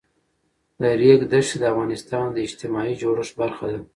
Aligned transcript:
د 0.79 0.81
ریګ 0.99 1.19
دښتې 1.31 1.57
د 1.59 1.63
افغانستان 1.71 2.25
د 2.31 2.37
اجتماعي 2.47 2.93
جوړښت 3.01 3.33
برخه 3.41 3.65
ده. 3.73 3.79